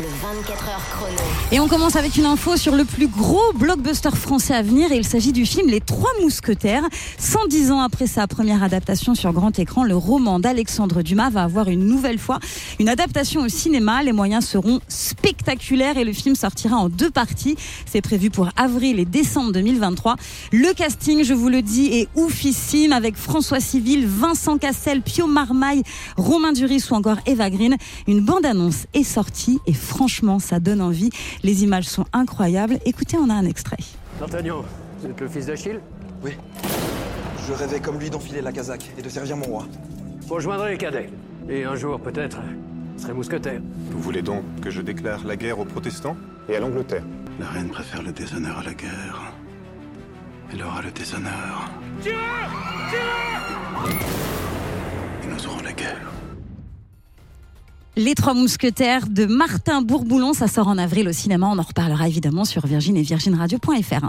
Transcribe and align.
Le 0.00 0.06
24 0.06 0.68
heures 0.70 0.88
chrono. 0.92 1.18
Et 1.52 1.60
on 1.60 1.68
commence 1.68 1.94
avec 1.94 2.16
une 2.16 2.24
info 2.24 2.56
sur 2.56 2.74
le 2.74 2.86
plus 2.86 3.06
gros 3.06 3.52
blockbuster 3.54 4.12
français 4.12 4.54
à 4.54 4.62
venir. 4.62 4.90
Et 4.92 4.96
il 4.96 5.06
s'agit 5.06 5.32
du 5.32 5.44
film 5.44 5.68
Les 5.68 5.80
Trois 5.82 6.08
Mousquetaires. 6.22 6.84
110 7.18 7.70
ans 7.70 7.80
après 7.82 8.06
sa 8.06 8.26
première 8.26 8.62
adaptation 8.62 9.14
sur 9.14 9.30
grand 9.34 9.58
écran, 9.58 9.84
le 9.84 9.94
roman 9.94 10.40
d'Alexandre 10.40 11.02
Dumas 11.02 11.28
va 11.28 11.42
avoir 11.42 11.68
une 11.68 11.84
nouvelle 11.84 12.18
fois 12.18 12.38
une 12.78 12.88
adaptation 12.88 13.42
au 13.42 13.48
cinéma. 13.48 14.02
Les 14.02 14.12
moyens 14.12 14.46
seront 14.46 14.80
spectaculaires 14.88 15.98
et 15.98 16.04
le 16.04 16.14
film 16.14 16.34
sortira 16.34 16.76
en 16.76 16.88
deux 16.88 17.10
parties. 17.10 17.56
C'est 17.84 18.00
prévu 18.00 18.30
pour 18.30 18.48
avril 18.56 19.00
et 19.00 19.04
décembre 19.04 19.52
2023. 19.52 20.16
Le 20.52 20.72
casting, 20.72 21.24
je 21.24 21.34
vous 21.34 21.50
le 21.50 21.60
dis, 21.60 21.88
est 21.92 22.08
oufissime 22.14 22.94
avec 22.94 23.16
François 23.16 23.60
Civil, 23.60 24.06
Vincent 24.06 24.56
Cassel, 24.56 25.02
Pio 25.02 25.26
Marmaille, 25.26 25.82
Romain 26.16 26.52
Duris 26.52 26.84
ou 26.90 26.94
encore 26.94 27.18
Eva 27.26 27.50
Green. 27.50 27.76
Une 28.06 28.20
bande-annonce 28.20 28.86
est 28.94 29.04
sortie 29.04 29.58
et 29.66 29.74
franchement, 29.90 30.38
ça 30.38 30.60
donne 30.60 30.80
envie. 30.80 31.10
Les 31.42 31.64
images 31.64 31.88
sont 31.88 32.04
incroyables. 32.12 32.78
Écoutez, 32.86 33.16
on 33.18 33.28
a 33.28 33.34
un 33.34 33.44
extrait. 33.44 33.76
D'Artagnan, 34.18 34.62
vous 35.00 35.08
êtes 35.08 35.20
le 35.20 35.28
fils 35.28 35.46
d'Achille 35.46 35.80
Oui. 36.24 36.32
Je 37.46 37.52
rêvais 37.52 37.80
comme 37.80 37.98
lui 37.98 38.08
d'enfiler 38.08 38.40
la 38.40 38.52
casaque 38.52 38.90
et 38.96 39.02
de 39.02 39.08
servir 39.08 39.36
mon 39.36 39.46
roi. 39.46 39.66
Vous 40.22 40.34
rejoindrez 40.34 40.72
les 40.72 40.78
cadets. 40.78 41.10
Et 41.48 41.64
un 41.64 41.74
jour, 41.74 41.98
peut-être, 42.00 42.38
vous 42.96 43.02
serez 43.02 43.12
mousquetaire. 43.12 43.60
Vous 43.90 44.00
voulez 44.00 44.22
donc 44.22 44.44
que 44.62 44.70
je 44.70 44.80
déclare 44.80 45.24
la 45.26 45.36
guerre 45.36 45.58
aux 45.58 45.64
protestants 45.64 46.16
et 46.48 46.54
à 46.54 46.60
l'Angleterre? 46.60 47.02
La 47.40 47.48
reine 47.48 47.70
préfère 47.70 48.02
le 48.02 48.12
déshonneur 48.12 48.58
à 48.58 48.62
la 48.62 48.74
guerre. 48.74 49.32
Elle 50.52 50.62
aura 50.62 50.82
le 50.82 50.90
déshonneur. 50.92 51.70
Les 58.00 58.14
Trois 58.14 58.32
Mousquetaires 58.32 59.08
de 59.08 59.26
Martin 59.26 59.82
Bourboulon, 59.82 60.32
ça 60.32 60.48
sort 60.48 60.68
en 60.68 60.78
avril 60.78 61.06
au 61.06 61.12
cinéma. 61.12 61.50
On 61.52 61.58
en 61.58 61.62
reparlera 61.62 62.08
évidemment 62.08 62.46
sur 62.46 62.66
Virgin 62.66 62.96
et 62.96 63.02
virginradio.fr. 63.02 64.08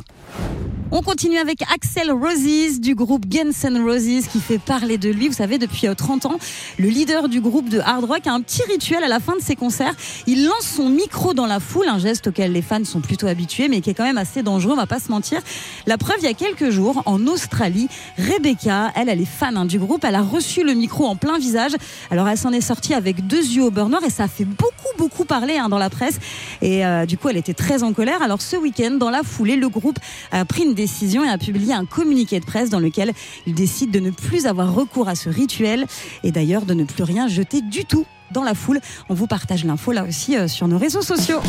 On 0.93 1.01
continue 1.01 1.37
avec 1.37 1.61
Axel 1.73 2.11
Roses 2.11 2.81
du 2.81 2.95
groupe 2.95 3.25
Guns 3.25 3.53
N' 3.63 3.81
Roses 3.81 4.27
qui 4.29 4.41
fait 4.41 4.57
parler 4.57 4.97
de 4.97 5.09
lui. 5.09 5.29
Vous 5.29 5.35
savez, 5.35 5.57
depuis 5.57 5.87
30 5.95 6.25
ans, 6.25 6.37
le 6.77 6.89
leader 6.89 7.29
du 7.29 7.39
groupe 7.39 7.69
de 7.69 7.79
hard 7.79 8.03
rock 8.03 8.27
a 8.27 8.33
un 8.33 8.41
petit 8.41 8.61
rituel 8.63 9.01
à 9.01 9.07
la 9.07 9.21
fin 9.21 9.37
de 9.37 9.41
ses 9.41 9.55
concerts. 9.55 9.93
Il 10.27 10.45
lance 10.45 10.65
son 10.65 10.89
micro 10.89 11.33
dans 11.33 11.45
la 11.45 11.61
foule, 11.61 11.87
un 11.87 11.97
geste 11.97 12.27
auquel 12.27 12.51
les 12.51 12.61
fans 12.61 12.83
sont 12.83 12.99
plutôt 12.99 13.27
habitués, 13.27 13.69
mais 13.69 13.79
qui 13.79 13.89
est 13.89 13.93
quand 13.93 14.03
même 14.03 14.17
assez 14.17 14.43
dangereux, 14.43 14.73
on 14.73 14.75
va 14.75 14.85
pas 14.85 14.99
se 14.99 15.09
mentir. 15.09 15.39
La 15.87 15.97
preuve, 15.97 16.17
il 16.19 16.25
y 16.25 16.27
a 16.27 16.33
quelques 16.33 16.71
jours, 16.71 17.03
en 17.05 17.25
Australie, 17.25 17.87
Rebecca, 18.17 18.91
elle, 18.93 19.07
elle 19.07 19.21
est 19.21 19.25
fan 19.25 19.55
hein, 19.55 19.63
du 19.63 19.79
groupe, 19.79 20.03
elle 20.03 20.15
a 20.15 20.21
reçu 20.21 20.61
le 20.61 20.73
micro 20.73 21.05
en 21.05 21.15
plein 21.15 21.39
visage. 21.39 21.71
Alors 22.09 22.27
elle 22.27 22.37
s'en 22.37 22.51
est 22.51 22.59
sortie 22.59 22.93
avec 22.93 23.25
deux 23.27 23.37
yeux 23.37 23.63
au 23.63 23.71
beurre 23.71 23.87
noir 23.87 24.03
et 24.03 24.09
ça 24.09 24.23
a 24.23 24.27
fait 24.27 24.43
beaucoup, 24.43 24.97
beaucoup 24.97 25.23
parler 25.23 25.55
hein, 25.55 25.69
dans 25.69 25.79
la 25.79 25.89
presse. 25.89 26.19
Et 26.61 26.85
euh, 26.85 27.05
du 27.05 27.17
coup, 27.17 27.29
elle 27.29 27.37
était 27.37 27.53
très 27.53 27.81
en 27.81 27.93
colère. 27.93 28.21
Alors 28.21 28.41
ce 28.41 28.57
week-end, 28.57 28.91
dans 28.91 29.09
la 29.09 29.23
foulée, 29.23 29.55
le 29.55 29.69
groupe 29.69 29.97
a 30.33 30.43
pris 30.43 30.63
une 30.63 30.80
et 30.81 31.29
a 31.29 31.37
publié 31.37 31.73
un 31.73 31.85
communiqué 31.85 32.39
de 32.39 32.45
presse 32.45 32.69
dans 32.69 32.79
lequel 32.79 33.13
il 33.45 33.53
décide 33.53 33.91
de 33.91 33.99
ne 33.99 34.11
plus 34.11 34.45
avoir 34.45 34.73
recours 34.73 35.07
à 35.07 35.15
ce 35.15 35.29
rituel 35.29 35.85
et 36.23 36.31
d'ailleurs 36.31 36.65
de 36.65 36.73
ne 36.73 36.83
plus 36.83 37.03
rien 37.03 37.27
jeter 37.27 37.61
du 37.61 37.85
tout 37.85 38.05
dans 38.31 38.43
la 38.43 38.53
foule. 38.53 38.79
On 39.09 39.13
vous 39.13 39.27
partage 39.27 39.65
l'info 39.65 39.91
là 39.91 40.03
aussi 40.03 40.37
euh, 40.37 40.47
sur 40.47 40.67
nos 40.67 40.77
réseaux 40.77 41.01
sociaux. 41.01 41.41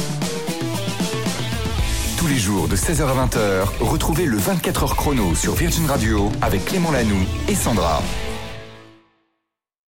Tous 2.19 2.27
les 2.27 2.39
jours 2.39 2.69
de 2.69 2.77
16h 2.77 3.03
à 3.03 3.27
20h, 3.27 3.65
retrouvez 3.81 4.27
le 4.27 4.39
24h 4.39 4.95
chrono 4.95 5.35
sur 5.35 5.55
Virgin 5.55 5.87
Radio 5.87 6.31
avec 6.41 6.65
Clément 6.65 6.93
Lanoux 6.93 7.25
et 7.49 7.55
Sandra. 7.55 8.03